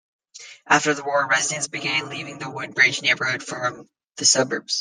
[0.65, 3.85] After the war, residents began leaving the Woodbridge neighborhood for
[4.17, 4.79] the suburbs.